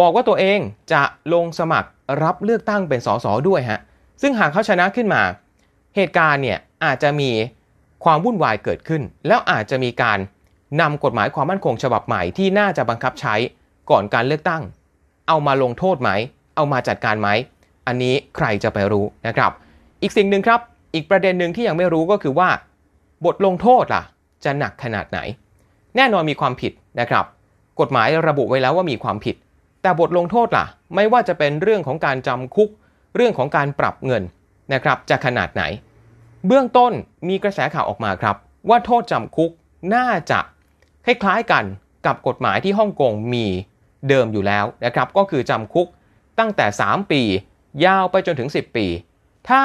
[0.00, 0.58] บอกว่าตัวเอง
[0.92, 1.02] จะ
[1.34, 1.88] ลงสมัคร
[2.22, 3.80] รับเลือกตั้งเป็นสสด้วยฮะ
[4.22, 5.22] ซึ่งหากเขาชนะขึ้นมา
[5.96, 7.30] เหตุการณ์เนี่ยอาจจะมี
[8.04, 10.18] ความวุ่นวายเกิดขึ้น แล้วอาจจะมีการ
[10.80, 13.34] นำกฎหมายความมั่นคงฉบับใหม่ที่น่าจะบังคับใช้
[13.90, 14.62] ก่อนการเลือกตั้ง
[15.28, 16.10] เอามาลงโทษไหม
[16.56, 17.28] เอามาจัดการไหม
[17.86, 19.50] อันนี้ใครจะไปรู้นะครับ
[20.02, 20.60] อีกสิ่งหนึ่งครับ
[20.94, 22.48] อีกประเด็นหนึ่งที่ยังไม่รู้ก็คือว่า
[23.24, 24.02] บทลงโทษล่ะ
[24.44, 25.18] จะหนักขนาดไหน
[25.96, 27.24] แน่นอนมีความผิดนะครับ
[27.80, 29.36] กฎหมายระบุไว้แล้วว่ามีความผิด
[29.82, 32.68] แต่บทลงโทษล่ะ ไม่ว่าจะเป็นเรื่องของการจำคุก
[33.16, 34.22] เรื่องของการปรับเงิน
[34.72, 35.62] นะครับ จะขนาดไหน
[36.46, 36.92] เบื้องต้น
[37.28, 38.36] มีกระแสข่าวออกมาครับ
[38.68, 39.50] ว่าโทษจำคุก
[39.94, 40.40] น่าจะ
[41.04, 41.64] คล้ายๆกัน
[42.06, 43.46] กับกฎหมายที่ฮ่องกงมี
[44.08, 45.86] เดิมอยู่แล้วนะครับ ก็คือจำคุก
[46.38, 47.22] ตั้งแต่ 3 ปี
[47.84, 48.86] ยาวไปจนถึง 10 ปี
[49.48, 49.62] ถ้า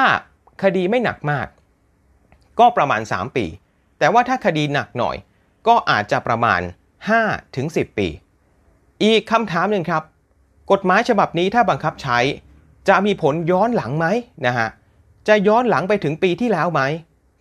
[0.62, 1.46] คดีไม่หนักมาก
[2.58, 3.46] ก็ประมาณ 3 ปี
[3.98, 5.16] แต่ว่าถ้าคดีหนักหน่อย
[5.68, 6.60] ก็อาจจะประมาณ
[7.08, 8.08] 5ถึง10 ปี
[9.04, 10.02] อีกคำถามหนึ่งครับ
[10.72, 12.18] กฎหมายฉบับนี้ถ้าบังคับใช้
[12.88, 14.06] จะมีผลย้อนหลังไหม
[14.46, 14.68] นะฮะ
[15.28, 16.82] จะย้อนหลังไปถึงปีที่แล้วไหม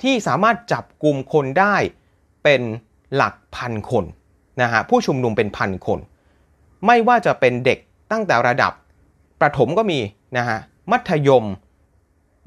[0.03, 1.75] ที่สามารถจับกลุ่มคนได้
[2.43, 2.61] เป็น
[3.15, 4.05] หลักพันคน
[4.61, 5.99] นะฮะผู้ชุมนุมเป็นพันคน
[6.85, 7.79] ไม่ว่าจะเป็นเด็ก
[8.11, 8.73] ตั้งแต่ระดับ
[9.41, 9.99] ประถมก็มี
[10.37, 10.57] นะฮะ
[10.91, 11.45] มัธยม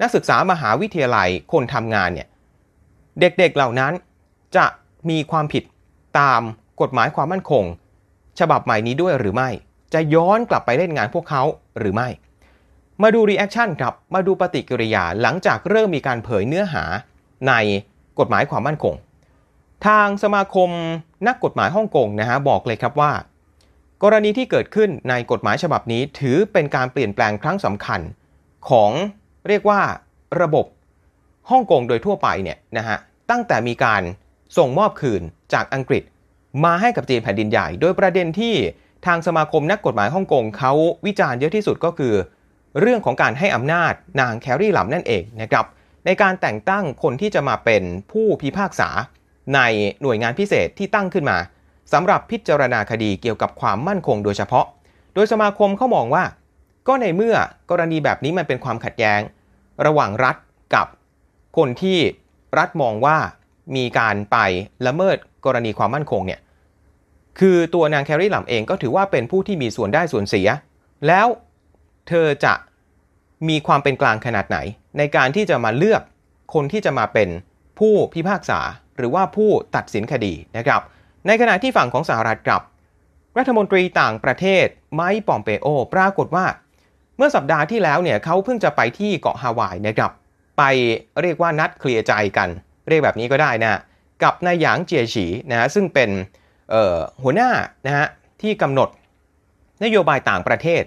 [0.01, 2.27] นักศึกษามหาวิทยาลัยคนทำงานเนี่ย
[3.19, 3.93] เด็กๆเหล่านั้น
[4.55, 4.65] จะ
[5.09, 5.63] มีความผิด
[6.19, 6.41] ตาม
[6.81, 7.63] กฎหมายความมั่นคง
[8.39, 9.49] ฉบับใหม่นี้ด้วยหรือไม่
[9.93, 11.43] จะย้อนกลับไปเล่นงานพวกเขา
[11.79, 12.09] หรือไม่
[13.01, 16.83] มาดู reaction ครับ มาดูปฏิกิริยาหลังจากเริ่มมีการเผยเนื้อหา
[17.47, 17.53] ใน
[18.19, 18.95] กฎหมายความมั่นคง
[19.87, 20.69] ทางสมาคม
[21.27, 23.11] นักกฎหมายฮ่องกงนะฮะบอกเลยครับว่า
[24.03, 28.01] กรณีที่เกิดขึ้นในกฎหมายฉบับนี้ถือเป็นการเปลี่ยนแปลงครั้งสำคัญ
[28.69, 28.91] ของ
[29.47, 29.81] เรียกว่า
[30.41, 30.65] ระบบ
[31.49, 32.97] ฮ่องกงโดยทั่วไปเนี่ยนะฮะ
[33.29, 34.01] ตั้งแต่มีการ
[34.57, 35.21] ส่งมอบคืน
[35.53, 36.03] จากอังกฤษ
[36.63, 38.55] มาให้กับจีนแผ่นดินใหญ่ โดยประเด็นที่
[39.05, 40.73] ทางสมาคมนักกฎหมายฮ่องกงเขา
[41.05, 42.13] วิจารณ์เยอะที่สุดก็คือ
[42.79, 45.65] เรื่องของการให้อำนาจนางแคร์รี่หลัมนั่นเองนะครับ
[46.05, 48.89] ในการแต่งตั้งคนที่จะมาเป็นผู้พิพากษา
[49.55, 49.59] ใน
[50.01, 51.37] หน่วยงานพิเศษที่ตั้งขึ้นมา
[51.93, 54.65] สำหรับพิจารณาคดีเกี่ยวกับความมั่นคงโดยเฉพาะ
[55.13, 56.23] โดยสมาคมเขามองว่า
[56.87, 57.35] ก็ในเมื่อ
[57.69, 59.19] กรณีแบบนี้มันเป็นความขัดแย้ง
[59.85, 60.35] ระหว่างรัฐ
[60.75, 60.87] กับ
[61.57, 61.99] คนที่
[62.57, 63.17] รัฐมองว่า
[63.75, 64.37] มีการไป
[64.87, 66.39] ละเมิดกรณีความมั่นคงเนี่ย
[67.39, 70.47] คือตัวนางแคร์รี่หลัมเองก็ถือว่าเป็นผู้ที่มีส่วนได้ส่วนเสีย
[71.07, 71.27] แล้ว
[72.07, 72.53] เธอจะ
[73.49, 74.57] มีความเป็นกลางขนาดไหน
[74.97, 76.01] ในการที่จะมาเลือก
[76.53, 77.29] คนที่จะมาเป็น
[77.79, 78.59] ผู้พิพากษา
[78.97, 80.81] หรือว่าผู้ตัดสินคดีนะครับ
[81.27, 82.61] ในขณะที่ฝั่งของสหรัฐกับ
[83.37, 86.45] รัฐมนตรีต่างประเทศไมค์ปอมเปโอ ปรากฏว่า
[87.17, 90.11] เมื่อสัปดาห์ที่แล้วเนี่ยเขาเพิ่งจะไปที่เกาะฮาวายนะครับ
[90.57, 90.63] ไป
[91.21, 92.49] เรียกว่านัดเคลียร์ใจกัน
[92.89, 93.79] เรียกแบบนี้ก็ได้นะ
[94.23, 96.09] กับนายหยางเจียฉีนะซึ่งเป็น
[97.23, 97.49] หัวหน้า
[97.85, 98.07] นะฮะ
[98.41, 98.89] ที่กำหนด
[99.83, 100.83] นโยบายต่างประเทศ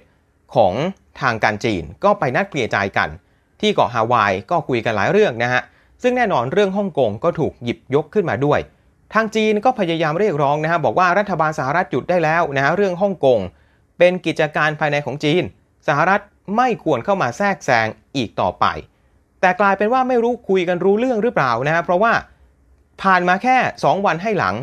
[0.55, 0.73] ของ
[1.21, 3.09] ทางการจีนก็ไปนัดเคลียร์ใจกัน
[3.61, 5.63] ที่เกาะฮาวายก็คุยกันหลายเรื่องนะฮะ
[6.03, 8.61] ซึ่งแน่นอนเรื่องฮ่องกงก็ถูกหยิบยกขึ้นมาด้วย
[9.15, 13.39] ทางจีนก็พยายามเรียกร้องนะฮะบอกว่ารัฐบาลสหรัฐหยุดได้แล้วนะฮะเรื่องฮ่องกง
[13.99, 15.43] เป็นกิจการภายในของจีน
[15.89, 16.21] สหรัฐ
[16.57, 17.87] ไม่ควรเข้ามาแทรกแซง
[18.17, 18.65] อีกต่อไป
[19.43, 22.13] แต่กลายเป็นว่าไม่รู้คุยกันรู้เรื่องหรือเปล่านะฮะเพราะว่า
[23.03, 24.55] ผ่านมาแค่ 2 วันให้หลัง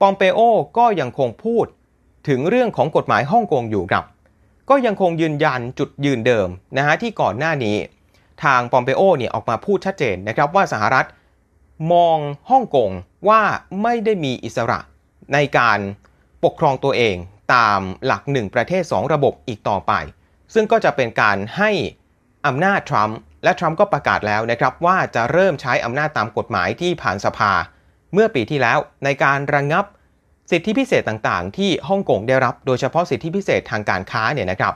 [0.00, 0.40] ปอมเปโอ
[0.78, 1.66] ก็ยังคงพูด
[2.28, 4.04] ถึงเรื่องของกฎหมายฮ่องกงอยู่ครับ
[4.70, 7.76] ก็ยังคงยืนยันจุดยืนเดิมนะฮะที่ก่อนหน้านี้
[8.44, 11.06] ทางปอมเปโอเนี่ยออกมาพูดชัดเจนนะครับว่าสหรัฐ
[11.92, 12.18] มอง
[12.50, 12.90] ฮ่องกง
[13.28, 13.42] ว่า
[13.82, 14.80] ไม่ได้มีอิสระ
[15.34, 15.78] ในการ
[16.44, 17.16] ปกครองตัวเอง
[17.54, 19.92] ตามหลักหนึ่งประเทศ 2 ระบบอีกต่อไป
[20.54, 21.70] ซึ่งก็จะเป็นการให้
[22.46, 27.52] อำนาจทรัมป์ และทรัมป์ก็ประกาศแล้วนะครับว่าจะเริ่มใช้อำนาจตามกฎหมายที่ผ่านสภา
[28.12, 29.84] เมื่อปีที่แล้วในการระงงับ
[30.50, 34.74] สิทธิพิเศษต่างๆ ที่ฮ่องกงได้รับโดยเฉพาะสิทธิพิเศษทางการค้าเนี่ยนะครับ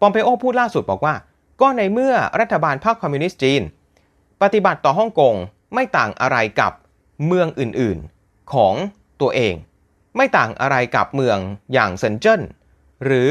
[0.00, 1.14] ปอมเปโอพูดล่าสุดบอกว่า
[1.60, 3.62] ก็ในเมื่อรัฐบาลพรรคคอมมิวนิสต์จีน
[4.42, 5.34] ปฏิบัติต่อฮ่องกง
[5.74, 6.72] ไม่ต่างอะไรกับ
[7.26, 8.74] เมืองอื่นๆของ
[9.20, 9.54] ตัวเอง
[10.16, 11.38] ไม่ต่างอะไรกับเมือง
[11.72, 12.42] อย่างเซินเจิ้น
[13.04, 13.28] หรือ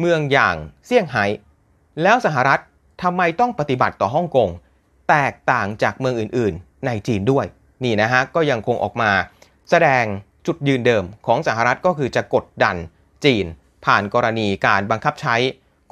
[0.00, 1.24] เมืองอย่างเซี่ยงไฮ้
[2.02, 2.60] แล้วสหรัฐ
[3.02, 4.48] ทำไมต้องปฏิบัติต่อฮ่องกง
[5.08, 7.46] แตกต่างจากเมืองอื่นๆ ในจีนด้วย
[7.84, 9.10] นี่นะฮะ ก็ยังคงออกมา
[9.70, 10.04] แสดง
[10.46, 12.76] จุดยืนเดิมของสหรัฐก็คือจะกดดัน
[13.24, 13.44] จีน
[13.84, 15.36] ผ่านกรณีการบังคับใช้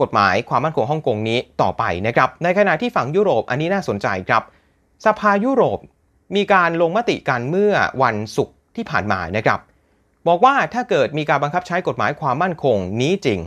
[0.01, 4.43] กฎหมายความมั่นคงฮ่องกงนี้ต่อไปนะครับ ในขณะที่ฝั่งยุโรปอันนี้น่าสนใจครับ
[5.07, 5.79] สภายุโรป
[6.37, 9.61] มีการลงมติกันเมื่อวันศุกร์ที่ผ่านมานะครับ
[10.27, 13.41] บอกว่าถ้าเกิดมีการบังคับใช้กฎหมายความมั่นคงนี้จริง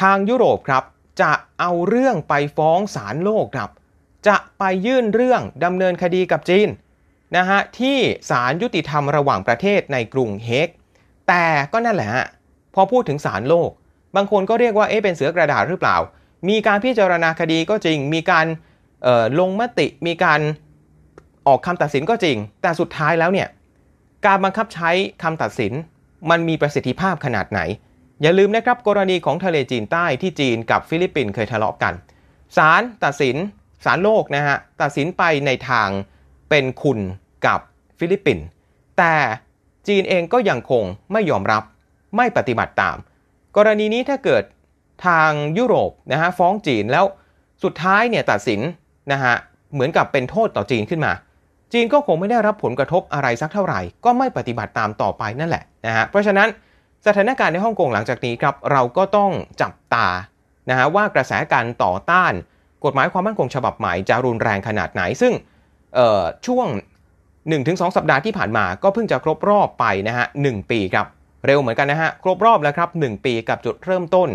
[0.00, 0.82] ทางยุโรปครับ
[1.20, 3.70] จะเอาเรื่องไปฟ้องศาลโลกครับ
[4.28, 6.68] จะไปยื่นเรื่องดำเนินคดีกับจีน
[7.36, 7.98] นะฮะที่
[8.30, 10.68] ศาลยุติธรรมระหว่างประเทศในกรุงเฮก
[11.28, 12.26] แต่ก็นั่นแหละฮะ
[12.74, 13.70] พอพูดถึงศาลโลก
[14.16, 15.96] บางคนก็เรียกว่าเอ๊ะเป็นเสือกระดาษหรือเปล่า
[16.48, 18.46] มีการพิจารณาคดีก็จริง มีการ
[19.40, 20.40] ลงมติ มีการ
[21.46, 23.48] ออกคำตัดสินก็จริง แต่สุดท้ายแล้วเนี่ย
[24.26, 24.90] การบังคับใช้
[25.22, 25.72] คำตัดสิน
[26.30, 27.60] มันมีประสิทธิภาพขนาดไหน
[28.22, 31.94] อย่าลืมนะครับกรณีของทะเลจีนใต้ที่จีนกับฟิลิปปินส์เคยทะเลาะกัน
[32.56, 33.36] ศาลตัดสิน
[33.84, 35.88] ศาลโลกนะฮะตัดสินไปในทาง
[36.50, 36.98] เป็นคุณ
[37.46, 37.60] กับ
[37.98, 38.44] ฟิลิปปินส์
[38.98, 39.14] แต่
[39.88, 41.62] จีนเองก็ยังคงไม่ยอมรับ
[42.16, 42.96] ไม่ปฏิบัติตาม
[43.56, 44.42] กรณีนี้ถ้าเกิด
[45.06, 47.04] ทางยุโรปนะฮะฟ้องจีนแล้ว
[47.62, 48.60] สุดท้ายเนี่ยตัดสิน
[49.12, 49.34] นะฮะ
[49.72, 51.12] เหมือนกับเป็นโทษต่อจีนขึ้นมา
[51.72, 56.48] จีนก็คงไม่ได้รับผลกระทบอะไรสักเท่าไหร่ ก็ไม่ปฏิบัติตามต่อไปนั่นแหละนะฮะเพราะฉะนั้น
[57.06, 59.30] สถานการณ์ในฮ่องกงหลังจากนี้ครับเราก็ต้อง
[59.62, 60.08] จับตา
[60.70, 62.32] นะฮะว่ากระแสการต่อต้าน
[62.84, 65.32] กฎหมายความมั่นคงฉบับใหม่จะรุนแรงขนาดไหน ซึ่ง
[66.46, 66.66] ช่วง
[67.32, 71.06] 1-2 สัปดาห์ที่ผ่านมาก็เพิ่งจะครบรอบไปนะฮะหปีครับ
[71.46, 74.28] เร็วเหมือนกันนะฮะครบรอบแล้วครับ 1 ปีกับจุดเริ่มต้น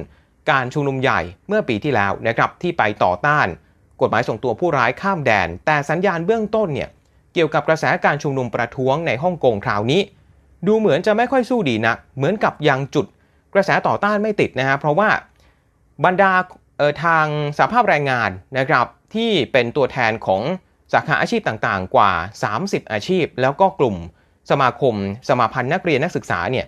[0.51, 3.47] การชุมนุมใหญ่เมื่อปีที่แล้วนะครับที่ไปต่อต้าน
[4.01, 6.89] กฎหมายส่งตัวผู้ร้ายข้ามแดน แต่สัญญาณเบื้องต้นเนี่ย
[7.33, 10.01] เกี่ยวกับกระแสการชุมนุมประท้วงในฮ่องกงคราวนี้
[10.67, 13.05] ดูเหมือนจะไม่ค่อยสู้ดีนักเหมือนกับยังจุด
[13.53, 15.09] กระแสต่อต้านไม่ติดนะฮะเพราะว่า
[16.05, 16.33] บรรดา
[17.03, 17.25] ทาง
[17.57, 20.41] สาภาพแรงงานนะครับที่เป็นตัวแทนของ
[20.93, 22.11] สาขาอาชีพต่างๆ กว่า
[22.51, 23.95] 30 อาชีพ แล้วก็กลุ่ม
[24.51, 24.95] สมาคม
[25.29, 26.65] สมาพันธ์นักเรียนนักศึกษาเนี่ย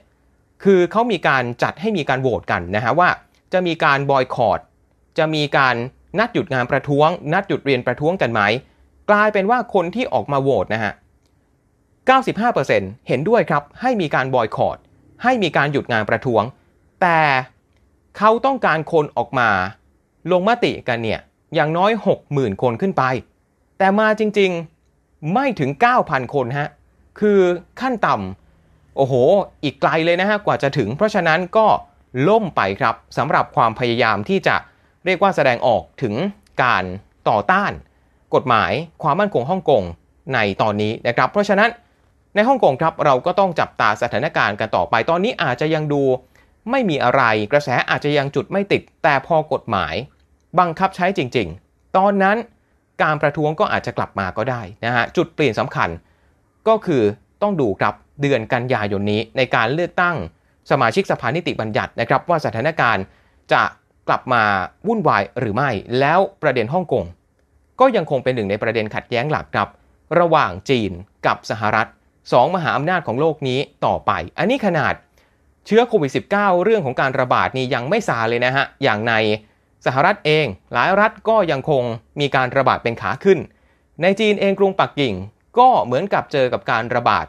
[0.63, 3.09] คือเขามีการจัดให้มีการโหวตกันนะฮะว่า
[3.53, 4.59] จะมีการบอยคอรด
[5.17, 5.75] จะมีการ
[6.19, 8.41] นัดหยุดงานประท้วง นัดหยุดเรียนประท้วงกันไหม
[9.09, 10.93] กลายเป็นว่าคนที่ออกมาโหวตนะฮะ
[11.99, 14.77] 95%เห็นด้วยครับให้มีการบอยคอรด
[15.23, 16.43] ให้มีการหยุดงานประท้วง
[17.01, 17.19] แต่
[18.17, 19.49] เขาต้องการคนออกมา
[20.31, 21.19] ลงมติกันเนี่ย
[21.55, 21.91] อย่างน้อย
[22.27, 23.03] 60,000 คนขึ้นไป
[23.77, 25.69] แต่มาจริงๆไม่ถึง
[26.03, 26.69] 9,000 คนฮะ
[27.19, 27.39] คือ
[27.81, 29.13] ขั้นต่ำโอ้โห
[29.63, 31.67] อีกไกลเลยนะฮะกว่าจะถึง เพราะฉะนั้นก็
[32.29, 34.55] ล่มไปครับสำหรับความพยายามที่จะ
[35.05, 36.15] เรียกว่าแสดงออกถึง
[36.63, 36.83] การ
[37.29, 37.71] ต่อต้าน
[38.35, 38.71] กฎหมาย
[39.03, 39.83] ความมั่นคงฮ่องกง
[40.33, 41.69] ในตอนนี้นะครับ เพราะฉะนั้น
[42.39, 46.03] ในฮ่องกงครับเราก็ต้องจับตาสถานการณ์กันต่อไป ตอนนี้อาจจะยังดู
[46.71, 47.21] ไม่มีอะไร
[47.51, 49.93] กระแสอาจจะยังจุดไม่ติด แต่พอกฎหมาย
[50.59, 52.37] บังคับใช้จริง ๆ ตอนนั้น
[53.03, 55.89] การประท้วงก็อาจจะกลับมาก็ได้นะฮะจุดเปลี่ยนสำคัญ
[56.67, 57.03] ก็คือ
[57.41, 60.15] ต้องดูครับเดือนกันยายนนี้ในการเลือกตั้ง
[60.71, 63.03] สมาชิกสภานิติบัญญัตินะครับว่าสถานการณ์
[63.53, 63.63] จะ
[64.07, 64.43] กลับมา
[64.87, 67.05] วุ่นวายหรือไม่ แล้วประเด็นฮ่องกง
[67.79, 69.69] ก็ยังคงเป็นหนึ่งในประเด็นขัดแย้งหลักครับ
[70.19, 70.91] ระหว่างจีน
[71.25, 71.89] กับสหรัฐ
[72.31, 74.93] สองมหาอำนาจของโลกนี้ต่อไป อันนี้ขนาด
[75.65, 79.13] เชื้อโควิด -19 เรื่องของการระบาดนี่ยังไม่ซาเลยนะฮะ อย่างใน
[79.85, 81.83] สหรัฐเอง หลายรัฐก็ยังคง
[82.19, 83.39] มีการระบาดเป็นขาขึ้น
[84.01, 85.13] ในจีนเองกรุงปักกิ่ง
[85.59, 87.25] ก็เหมือนกับเจอกับการระบาด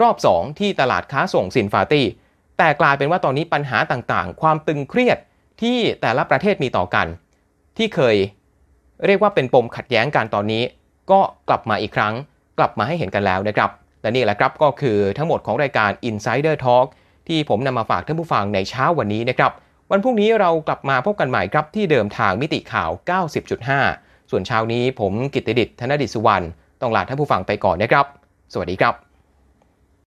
[0.00, 2.06] รอบ 2 ที่ตลาดค้าส่งสินฟาตี้
[2.58, 5.18] แต่กลายเป็นว่าตอนนี้ปัญหาต่างๆ ความตึงเครียด
[5.62, 7.06] ที่แต่ละประเทศมีต่อกัน
[7.76, 8.16] ที่เคย
[9.04, 10.62] เรียกว่าเป็นปมขัดแย้งกันตอนนี้
[11.10, 12.14] ก็กลับมาอีกครั้ง
[12.58, 13.70] กลับมาให้เห็นกันแล้วนะครับ
[14.04, 16.86] และนี่แหละครับก็คือทั้งหมดของรายการ Insider Talk
[17.28, 19.52] ที่ผมนำมาฝากท่านผู้ฟังในเช้าวันนี้นะครับ
[19.90, 22.90] วันพรุ่งนี้เรากลับมาพบกันใหม่ครับที่เดิมทางมิติข่าว
[23.60, 26.46] 90.5 ส่วนเช้านี้ผมกิตติดิษฐ์ธนดิษวรรณ
[26.80, 28.06] ต้องลาท่านผู้ฟังไปก่อนนะครับ
[28.52, 29.03] สวัสดีครับ